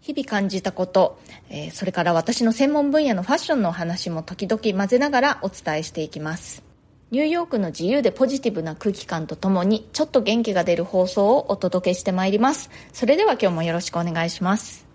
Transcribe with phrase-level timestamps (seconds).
[0.00, 6.62] 日々感じたこと、えー、それから私の専門分野のファッションのお話も時々混ぜながらお伝えしていきます。
[7.10, 12.70] ニューヨークの自由でポジティブな空気感とともにちょっと元気が出る放送をお届けしてまいります。
[12.92, 14.90] それでは今日もよろしくお願いします。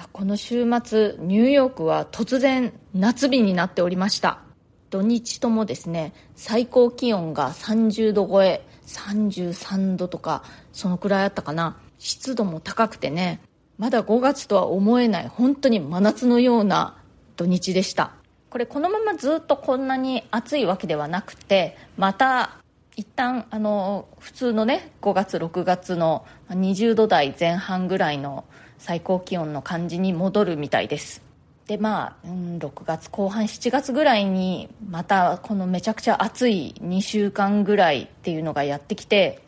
[0.00, 4.40] やこの週末、ニューヨークは突然夏日になっておりました。
[4.88, 11.76] 土日ともですね、最高気温が30度超え、33度とか、そのくらいあったかな。
[12.00, 13.40] 湿度も高くてね
[13.78, 16.96] まだ5月とは思えない本当に真夏のような
[17.36, 18.12] 土日でした。
[18.50, 22.58] これこのままずっとこんなに暑いわけではなくてまた
[22.96, 28.44] 一旦あの普通のね5月6月の20度台前半ぐらいの
[28.76, 31.22] 最高気温の感じに戻るみたいです。
[31.68, 39.40] でまあ、うん、6月後半7月ぐらいにまたこのめちゃくちゃ暑い2週間ぐらいっていうのがやってきて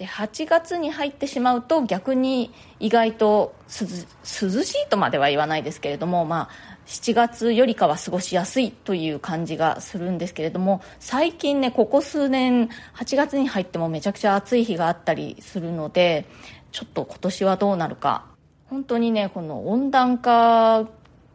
[0.00, 16.24] で8月に入ってしまうと逆に意外と涼しいとまでは言わないですけれども、まあ、7月よりかは過ごしやすいという感じがするんですけれども最近ねここ数年8月に入ってもめちゃくちゃ暑い日があったりするので
[16.72, 18.24] ちょっと今年はどうなるか。
[18.70, 20.86] 本当にねこの温暖化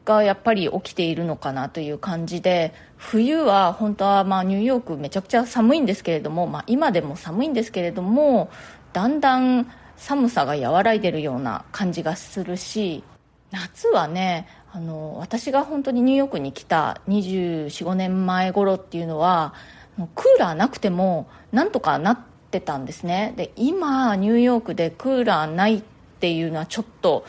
[0.06, 8.50] がやっぱり起きているのかなという感じで冬は本当はまあニューヨークめちゃくちゃ寒いんですけれども、まあ、今でも寒いんですけれども
[8.94, 13.03] だんだん寒さが和らいでるような感じがするし
[13.52, 19.53] 夏はねあの私が本当にニューヨークに来た245年前頃っていうのは
[20.16, 22.20] クーラーなくてもなんとかなっ
[22.52, 23.33] てたんですね。
[23.38, 25.82] で今ニューヨークでクーラーないっ
[26.20, 27.26] ていうのはちょっと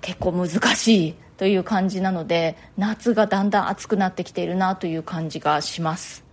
[0.00, 6.24] 結構難しいという感じなので夏がだんだん暑くなってきているなという感じがします。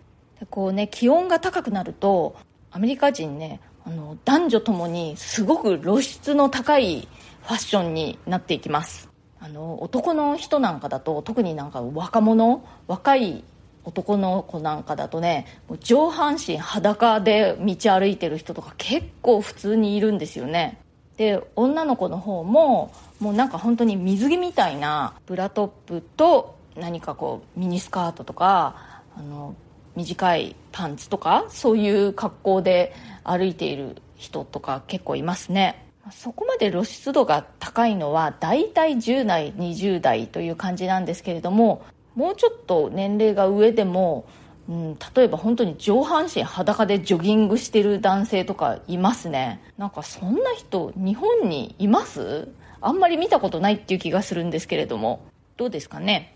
[0.49, 2.35] こうね気温が高くなると
[2.71, 7.07] アメリカ人ねあの男女ともにすごく露出の高い
[7.43, 9.09] ファッションになっていきます。
[9.39, 13.43] あの男の人なんかだと特になんか若者若い
[13.83, 15.47] 男の子なんかだとね
[15.79, 20.79] 上半身裸で道歩いてる人とか結構普通にいるんですよね。
[21.17, 29.55] で女の子の方ももうなんか本当に水着みたいなブラトップと何かこうミニスカートとかあの
[29.95, 32.93] 短いパンツとかそういう格好で
[33.23, 35.85] 歩いている人とか結構いますね。
[36.11, 44.25] そこまで露出度が高いのは大体10代20代という感じなんですけれどももうちょっと年齢が上でも
[44.69, 49.59] うん、例えば本当に上半身裸でジョギングしてる男性とかいますね。
[49.77, 52.47] なんかそんな人日本にいます？
[52.81, 55.21] あんまり見たことないっていう気がするんですけれども。
[55.57, 56.35] どうですかね？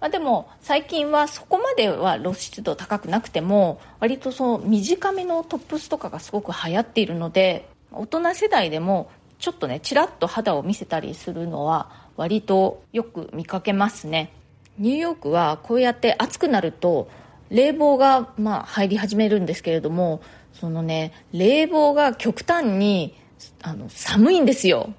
[0.00, 14.32] まあ、でも最近はそこまでは露出度高くなくても割とその短めのトップスとかがすごく流行っているので大人世代でもちょっとねちらっと肌を見せたりするのは割とよく見かけますね。
[14.78, 17.10] ニューヨークはこうやって暑くなると
[17.50, 20.22] 冷房がまあ入り始めるんですけれども
[20.54, 23.14] そのね冷房が極端に
[23.60, 24.94] あの寒いんですよ。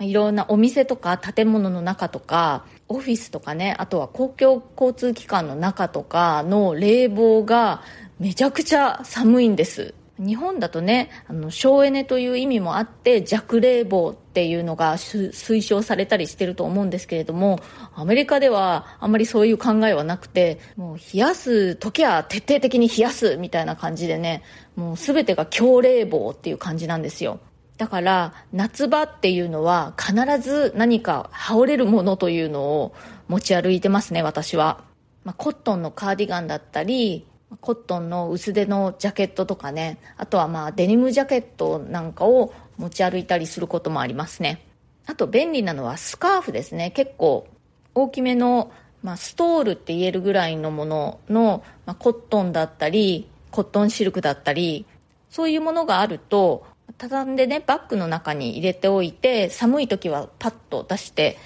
[0.00, 7.82] いろんなお店とか建物の中とかオフィスとかねあとは公共交通機関の中とかの冷房が
[8.18, 9.94] めちゃくちゃ寒いんです。
[10.18, 17.58] 日本だとねあの省エネという意味もあって弱冷房っていうのが推奨されたりしてると思うんですけれども
[17.94, 24.42] アメリカではあんまりそういう考えはなくてもう冷やす時は徹底的に冷やすみたいな感じでね
[24.76, 27.40] もう全てが強冷房っていう感じなんですよ。
[27.80, 32.94] だから夏場っていうのは必ず何か羽織れるものというのを
[33.26, 34.84] 持ち歩いてますね私は、
[35.24, 37.26] まあ、コットンのカーディガンだったり
[37.62, 39.98] コットンの薄手のジャケットとかね。
[40.18, 44.64] あとはまあデニムジャケットなんかを持ち歩いたりすることもありますね。
[45.06, 46.92] あと便利なのはスカーフですね。
[46.92, 47.48] 結構
[47.96, 48.70] 大きめの、
[49.02, 54.86] まあ、ストールって言えるぐらいのものの、まあ、コットンだったりコットンシルクだったり
[55.30, 56.66] そういうものがあると
[56.98, 61.38] 畳んでねバッグの中に入れておいて寒い時はパッと出して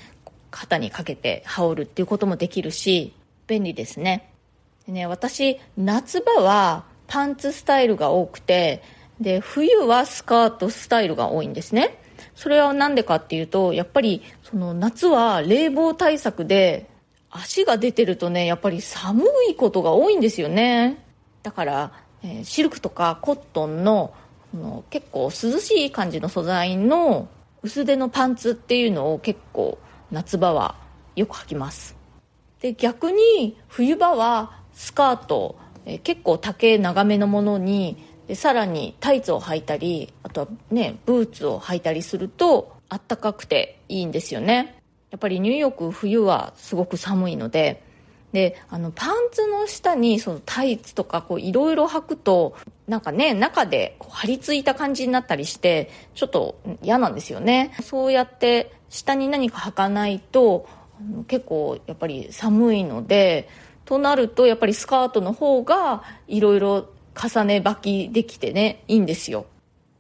[0.50, 3.14] 肩にかけて羽織るっていうこともできるし
[3.46, 4.30] 便利ですね
[4.86, 8.82] でね、私、夏場はパンツスタイルが多くて、
[9.18, 11.98] で、冬はスカートスタイルが多いんですね。
[12.34, 16.86] それは何でかっていうと、やっぱり、その夏は冷房対策で
[17.30, 21.04] 足が出てるとねやっぱり寒いことが多いんですよね
[21.42, 21.92] だから、
[22.22, 24.14] えー、シルクとかコットンの
[24.54, 27.28] の結構涼しい感じの素材の
[27.62, 29.78] 薄手のパンツっていうのを結構
[30.10, 30.76] 夏場は
[31.16, 31.96] よく履きます。
[32.60, 44.80] で逆に冬場はスカート、え、結構丈長めのものにでさらにタイツを履いたりあとはねブーツを履いたりするとあったかくていいんですよね。
[45.10, 47.83] やっぱりニューヨーク冬はすごく寒いので
[48.34, 52.56] であのパンツの下にそのタイツとかいろいろ履くと
[52.88, 57.72] なんかね中でこう張り付いた感じになったりしてちょっと嫌なんですよね。
[57.80, 60.66] そうやって下に何か履かないと
[61.28, 63.48] 結構やっぱり寒いので
[63.84, 69.46] となるとやっぱりスカートの方がいろいろ重ね履きできてねいいんですよ。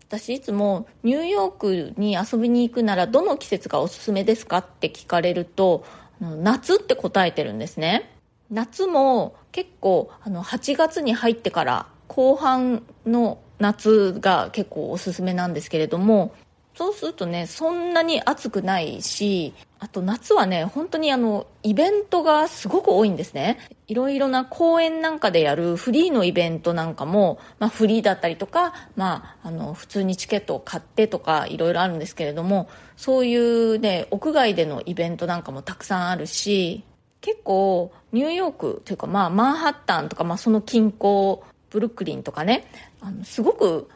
[0.08, 5.84] 私いつもニューヨークに遊びに行くならどの季節がおすすめですかって聞かれると
[6.20, 8.10] 夏って答えてるんですね。
[8.50, 16.34] 夏も結構あの8月に入ってから後半の夏が結構おすすめなんですけれども
[16.74, 23.58] そうするとねそんなに暑くないしあと夏はね本当にあのイベントがすごく多いんですね。
[23.86, 36.82] いろいろな公園なんかでやるフリーのイベントなんかも、まあ、フリーだったりとか、まあ、あの普通にチケットを買ってとかいろいろあるんですけれどもそういうね屋外でのイベントなんかもたくさんあるし
[37.24, 41.40] 結構ニューヨークというかまあマンハッタンとか、まあ、その近郊
[41.70, 42.66] ブルックリンとかね
[43.00, 43.88] あのすごく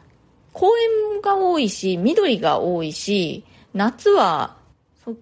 [0.51, 0.71] 公
[1.13, 3.45] 園が多いし緑が多いし
[3.75, 4.57] 夏は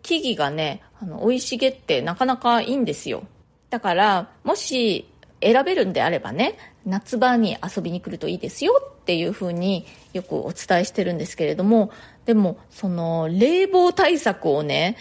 [0.04, 3.24] 木々がねあの生い茂ってなかなかいいんですよ。
[3.70, 5.06] だからもし
[5.42, 11.92] 選べるんであればね夏場に遊びに来るといいですよっていうふうによくお伝えしてるんですけれども
[12.26, 14.96] でもその冷房対策をね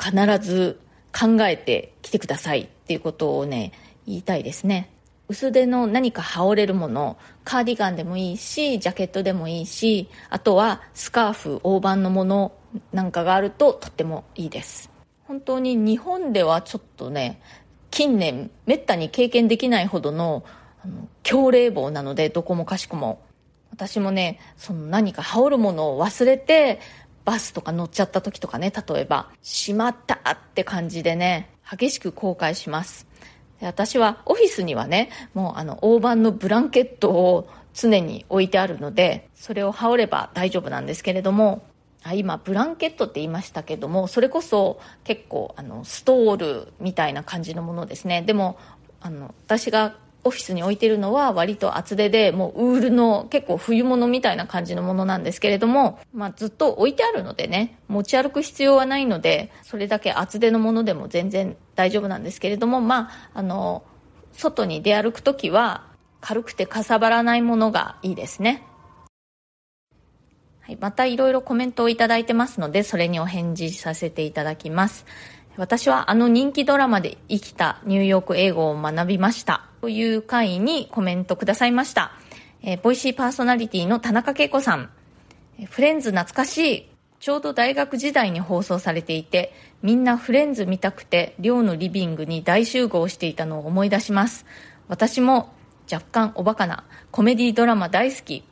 [0.00, 0.80] 必ず
[1.12, 3.72] 考えてきてくださいっていうことをね
[4.06, 4.90] 言いたいですね。
[5.28, 12.52] 薄手の何か羽織れるものカーディガンでもいいしジャケットでもいいしあとはスカーフ大判のもの
[12.92, 14.90] なんかがあるととってもいいです。
[15.24, 17.40] 本当に日本ではちょっとね
[17.90, 20.44] 近年めったに経験できないほどの
[20.84, 23.22] あの強冷房なのでどこもかしこも。
[23.70, 26.78] 私もねその何か羽織るものを忘れて
[27.24, 33.06] バスとか乗っちゃった時とかね例えばしまったって感じでね激しく後悔します。
[33.60, 41.64] 私はオフィスにはねもうあの大判のブランケットを常に置いてあるのでそれを羽織れば大丈夫なんですけれども
[42.02, 48.22] あ今ブランケットって言いましたけどもそれこそ結構あのストールみたいな感じのものですね。
[48.22, 48.58] でも
[49.00, 63.82] あの私がオフィスに置いてるのは割と厚手でもうウールの結構冬物みたいな感じのものなんですけれども、まあ、ずっと置いてあるのでね持ち歩く必要はないのでそれだけ厚手のものでも全然大丈夫なんですけれどもまああの
[64.32, 65.86] 外に出歩く時は
[66.20, 68.64] 軽くてかさばらないものがいいですね。
[70.60, 75.04] はい、またいろいろコメントをいただいてますのでそれにお返事させていただきます。
[75.56, 79.71] 私はあの人気ドラマで生きたニューヨーク英語を学びました。
[79.82, 82.12] という回にコメントくださいました。
[82.62, 84.90] えー、ボイシーパーソナリティの田中恵子さん。
[85.68, 86.88] フレンズ懐かしい。
[87.18, 89.52] ちょうど大学時代に放送されていて、
[89.82, 94.46] みんなフレンズ見たくて寮のリビングに大集合していたのを思い出します。
[94.86, 95.52] 私も
[95.92, 98.44] 若干おバカなコメディドラマ大好き。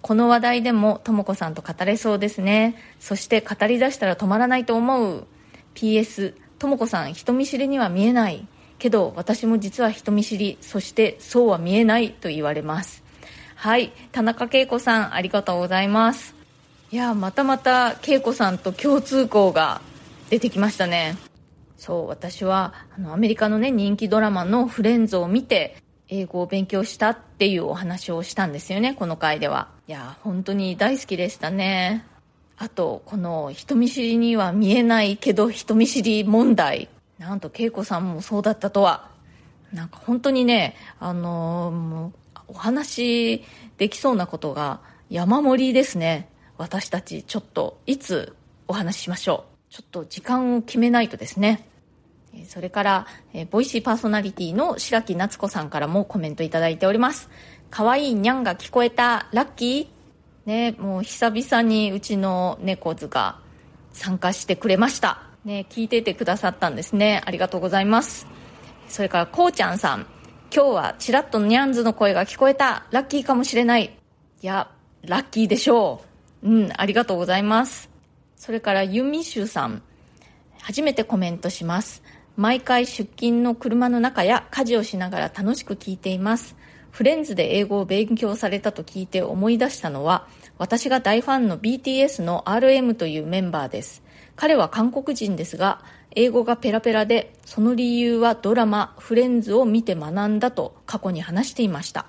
[0.00, 2.76] この話題でもとも子さんと語れそうですね。
[3.00, 5.26] そして語り出したら止まらないと思う。
[5.74, 8.46] PS、とも子さん人見知りには見えない。
[8.78, 13.02] けど私も実は人見知りそしてそうは見えないと言われます。
[13.56, 13.92] はい。
[14.12, 16.34] 田中恵子さんありがとうございます。
[16.90, 19.80] いやまたまた恵子さんと共通項が
[20.30, 21.16] 出てきましたね。
[21.76, 25.76] そう私はあのアメリカのね人気ドラマの「フレンズ」を見て
[26.08, 29.68] 英語を勉強したっていうお話をしたんですよねこの回では。
[29.86, 32.04] いや本当に大好きでしたね。
[32.56, 36.88] あとこの人見知りには見えないけど人見知り問題。
[37.18, 39.10] なんと恵子さんもそうだったとは。
[39.72, 42.12] なんか本当にねあのー、もう
[42.48, 43.44] お話
[43.76, 46.28] できそうなことが山盛りですね。
[46.56, 48.34] 私たちちょっといつ
[48.66, 49.72] お話ししましょう。
[49.72, 51.68] ちょっと時間を決めないとですね。
[52.46, 57.30] それから、えボイシーパーソナリティの白木夏子さんからもコメントいただいております。
[57.70, 60.48] 可愛いにゃんが聞こえたラッキー。
[60.48, 63.38] ねもう久々にうちの猫図が
[63.92, 65.27] 参加してくれました。
[65.44, 67.22] ね、聞いててくださったんですね。
[67.24, 68.26] ありがとうございます。
[68.88, 70.06] それから、こうちゃんさん。
[70.54, 72.86] 今日はちらっとニャンズの声が聞こえた。
[72.90, 73.84] ラッキーかもしれない。
[74.42, 74.70] いや、
[75.02, 76.02] ラッキーでしょ
[76.42, 76.48] う。
[76.48, 77.90] うん、ありがとうございます。
[78.36, 79.82] それから、ユミシュさん。
[80.60, 82.02] 初めてコメントします。
[82.38, 86.54] 毎回出勤の車の中や家事をしながら楽しく聞いています
[86.92, 94.04] フレンズで英語を勉強されたと聞いて思い出したのは私が大ファンの BTS の RM というメンバーです
[94.38, 95.80] 彼は韓国人ですが
[96.12, 102.06] 英語がペラペラでその理由はドラマフレンズを見て学んだと過去に話していました。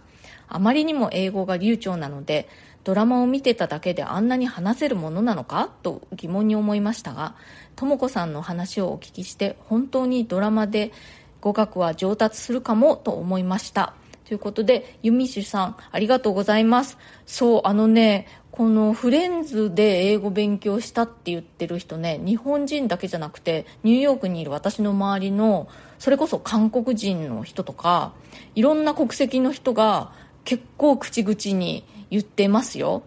[0.48, 2.48] あまりにも英語が流暢なので
[2.84, 7.34] ドラマを見てただけであんなに話せるものなのかと疑問に思いましたが
[7.76, 10.92] とも子さんの話をお聞きして本当にドラマで
[11.42, 13.94] 語学は上達するかもと思いました。
[14.26, 17.00] ということでユミシュさんありがとうございます。
[17.26, 28.13] そうあのねこのフレンズで英語勉強したって言ってる人ね日本人だけじゃなくてニューヨークにいる私の周りのそれこそ韓国人の人とか
[28.56, 30.12] いろんな国籍の人が
[30.44, 33.03] 結構口々に言ってますよ。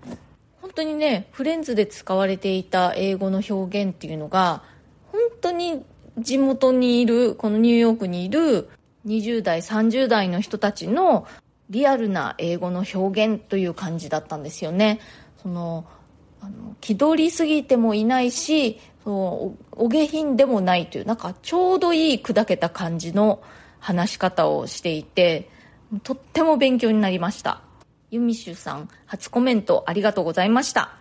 [0.61, 4.63] 本当にねフレンズで使われていた英語の表現っていうのが
[5.11, 5.85] 本当に
[6.19, 8.71] 地元にいるこのニューヨークにいる
[9.07, 11.27] 20代30代の人たちの
[11.71, 15.01] リアルな英語の表現という感じだったんですよね。
[15.43, 15.85] その
[16.41, 23.43] あの気取りすぎてもいないしそのお下品でもないというなんかちょうどいい砕けた感じの
[23.79, 25.51] 話し方をしていて
[26.03, 27.61] とっても勉強になりました。
[28.11, 30.97] ユミシュさん初コメントありがとうございました。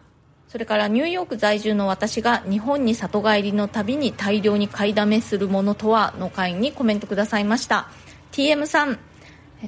[0.48, 7.90] それからニューヨーク在住の私が日本に里帰りのたびに大量に買いだめするものとはの回にコメントくださいました。
[8.32, 9.00] TM さん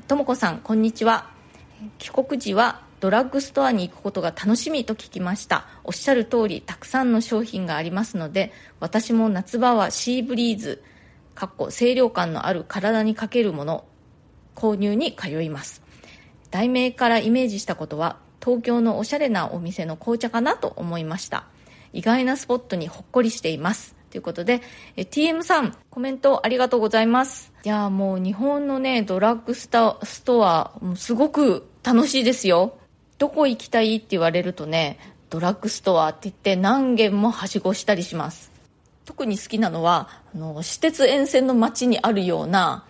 [0.08, 1.30] ともこさんこんにちは。
[1.98, 10.82] 帰国時はドラッグストアに行くことが楽しみと聞きましたおっしゃる通りたくさんの商品がありますので私も夏場はシーブリーズ
[11.36, 13.84] かっこ清涼感のある体にかけるもの
[14.56, 15.84] 購入に通います
[16.50, 21.48] 題名からイメージしたことは東京のおしゃれなお店の紅茶かなと思いました
[21.92, 24.62] 意外なスポットにほっこりしていますということで、
[24.96, 27.52] TM さん、コメントありがとうございます。
[27.64, 32.78] いやもう日本のね、ドラッグスタストア、すごく楽しいですよ。
[33.24, 35.00] どこ行きたいって言われるとね、
[35.30, 38.52] ドラッグストアって言って何軒もはしごしたりします。
[39.06, 42.84] 特に好きなのは、あの、私鉄沿線の街にあるような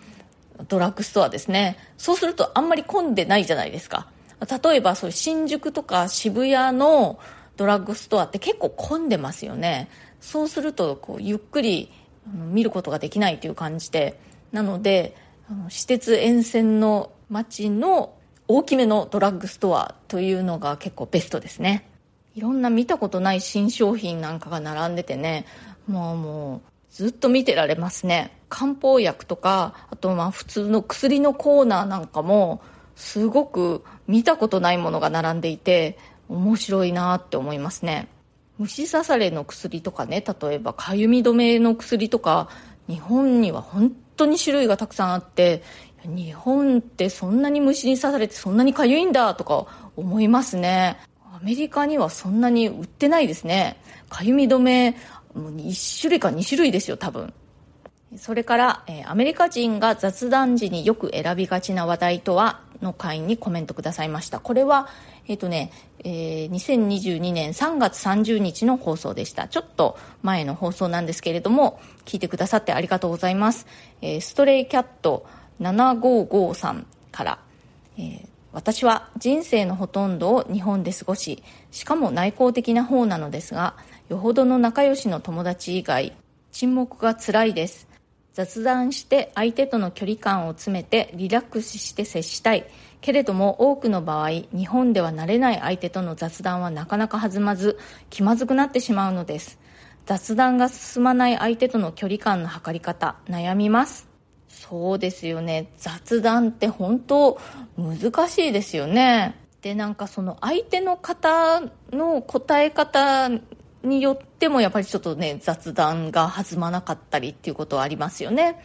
[0.66, 1.78] ドラッグストアですね。
[1.98, 4.08] そうするとあんまり混んでないじゃないですか。
[4.40, 7.20] 例えば、そう新宿とか渋谷の
[7.56, 9.88] ドラッグストアって結構混んでますよね。
[10.20, 11.92] そうすると、こう、ゆっくり
[12.26, 14.18] 見ることができないという感じで。
[14.50, 15.14] なので、
[15.68, 18.14] 私鉄沿線の街の
[18.46, 21.88] 大きめのドラッグストアというのが結構ベストですね。
[22.34, 25.46] いろんな見たことない新商品なんかが並んでてね、
[25.86, 26.60] もうもう
[26.90, 28.36] ずっと見てられますね。
[28.48, 32.60] 漢方薬とか、あとまあ普通の薬のコーナーなんかも、
[32.96, 35.98] すごく見たことないものが並んでいて、
[36.28, 38.08] 面白いなって思いますね。
[38.58, 42.48] 虫刺されの薬とかね、例えばかゆみ止めの薬とか、
[42.88, 45.62] 日本には本当に種類がたくさんあって、
[46.04, 50.98] 日本ってそんなに虫に刺されてそんなにかゆいんだとか思いますね。
[51.34, 53.76] アメリカにはそんなに売ってないですね。
[54.08, 54.96] かゆみ止め
[55.34, 57.32] もう1種類か2種類ですよ多分。
[58.16, 64.38] それから、え、アメリカ人が雑談時によく選びがちな話題とはの会員にコメントくださいました。
[64.38, 64.88] これは
[65.26, 65.72] えっ、ー、とね、
[66.04, 69.48] えー、2022年3月30日の放送でした。
[69.48, 73.66] ちょっと前の放送なんですけれども聞いてくださってありがとうございます、
[74.00, 75.26] えー、ストレイキャット
[75.60, 77.38] 755から、
[77.96, 83.76] えー、私は人生のほとんどを日本で過ごししかも内向的な方なのですが
[84.08, 86.14] よほどの仲良しの友達以外
[86.52, 87.88] 沈黙が辛いです。
[88.32, 92.66] 雑談して相手との距離感を詰めてリラックスして接したい。
[93.00, 99.58] けれども多くの場合日本では慣れない相手との雑談はなかなか弾まず気まずくなってしまうのです。
[100.06, 104.13] 雑談が進まない相手との距離感の測り方悩みます。
[104.74, 105.70] そうですよね。
[105.76, 107.38] 雑談って本当
[107.78, 109.36] 難しいですよね。
[109.62, 111.62] でなんかその相手の方
[111.92, 113.30] の答え方
[113.84, 118.64] によってもやっぱりちょっとね雑談が弾まなかったりっていうことはありますよね。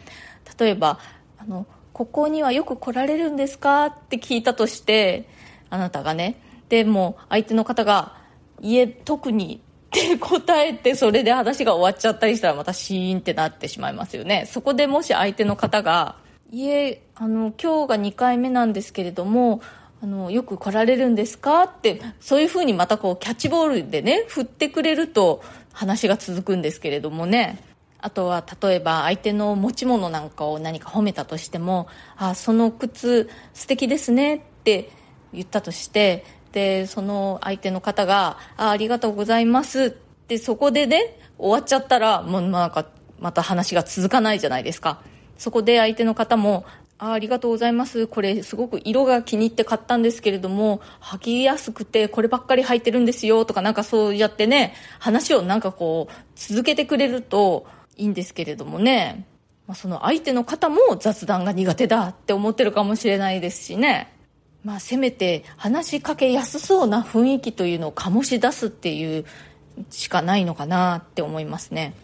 [0.58, 0.98] 例えば
[1.38, 3.86] あのここにはよく来られるんですか？
[3.86, 5.28] って聞いたとして
[5.70, 6.42] あなたがね。
[6.70, 8.16] でも相手の方が
[8.60, 16.16] いえ特にって答えてそれで話が終わっちゃったりしたらまたシーンってなってしまいますよねそこでもし相手の方が
[16.52, 19.60] 「いえあの今日が2回目なんですけれども
[20.02, 25.42] あのよく来られるんですか?」ってそういうふうにまたこうキャッチボールでね振ってくれると
[25.72, 27.58] 話が続くんですけれどもね
[28.02, 34.90] あとは例えば相手の持ち物なんかを何か褒めたとしても「あその靴素敵ですね」って
[35.32, 42.86] 言ったとしてでその相手の方が「あありがとうございます」ってそこでね終わっちゃったらもうなんか
[43.18, 45.00] また話が続かないじゃないですか。
[45.36, 46.64] そこで相手の方も
[46.98, 48.06] あありがとうございます。
[48.06, 53.46] これすごく色が気に入って買ったんですけれども履きやすくてこればっかり履いてるんですよ。
[53.46, 57.66] とかなんかそうやってね話をなんかこう続けてくれると
[57.96, 59.26] いいんですけれどもね、
[59.66, 64.19] ま、その相手の方も雑談が苦手だって思ってるかもしれないですしね。
[64.64, 69.24] まあせめて話しかけやすそうな雰囲気というのを醸し出すっていう
[69.90, 71.94] しかないのかなって思いますね。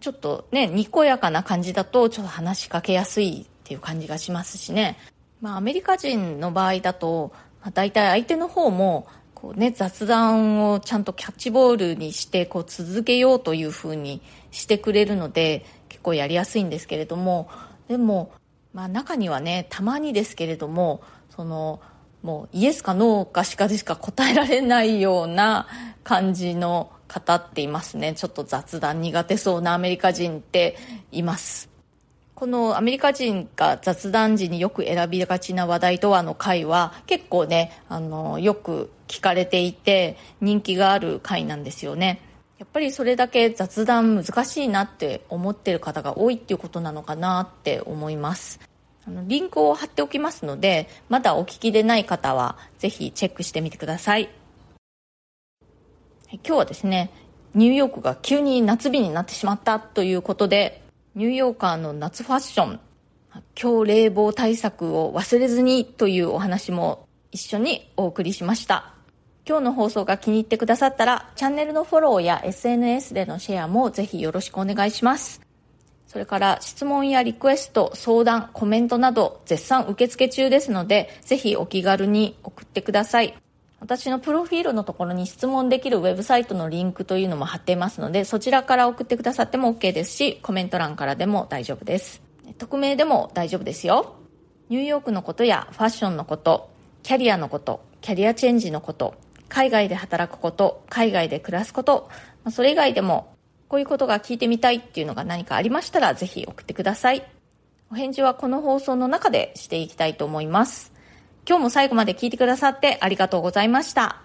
[0.00, 4.96] ちょっとねにこやかな感じだとちょっと話しかけやすいっていう感じがしますしね、
[5.40, 17.48] まあ、アメリカ人の場合だと、まあ、大体相手の方もこう、ね、雑談をちゃんとキャッチボールにしてこう続けようというふうにしてくれるので結構やりやすいんですけれども。
[17.88, 18.32] でも、
[18.72, 21.02] まあ、中にはねたまにですけれども
[21.40, 21.80] その
[22.22, 25.66] もうイエスかノーかしかでしか答えられないような
[26.04, 28.12] 感じの方っていますね。
[28.12, 30.76] ちょっと雑談苦手そうなアメリカ人って
[31.12, 31.70] います。
[32.34, 42.20] このアメリカ人が雑談時によく選びがちな話題とはの回は結構ねあのよく聞かれていて人気がある回なんですよね。
[42.58, 48.60] やっぱりそれだけ雑談難しいなって思ってる方が多いっていうことなのかなって思います。
[49.06, 54.28] あのリンクを貼っておきますのでまだお聞きでない方はぜひチェックしてみてください。
[56.32, 57.10] 今日はですね
[57.54, 60.82] ニューヨークが急に夏日になってしまったということで
[61.16, 62.80] ニューヨーカーの夏ファッション
[63.60, 68.94] 今日冷房対策を忘れずにというお話も一緒にお送りしました。
[69.46, 75.40] 今日の放送が気に入ってくださったらチャンネルのフォローや SNS でのシェアもぜひよろしくお願いします。
[76.10, 83.38] それから質問やリクエスト、相談、コメントなど絶賛受付中ですので、ぜひお気軽に送ってください。
[83.78, 92.20] 私のプロフィールのところに質問できるウェブサイトのリンクというのも貼っていますので、そちらから送ってくださっても OK ですし、コメント欄からでも大丈夫です。
[92.58, 94.16] 匿名でも大丈夫ですよ。
[94.68, 96.70] ニューヨークのことやファッションのこと、
[97.04, 99.14] キャリアのこと、キャリアチェンジのこと、
[99.48, 102.08] 海外で働くこと、海外で暮らすこと、
[102.50, 103.32] それ以外でも
[103.70, 107.24] こういうことが聞いてみたいっていうのが何かありましたら、ぜひ送ってください。
[107.92, 110.92] お返事はこの放送の中でしていきたいと思います。
[111.48, 114.22] 今日も最後まで聞いてくださってありがとうございました。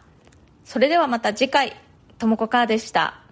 [0.63, 1.73] それではまた次回、
[2.17, 3.24] ともこかーでした。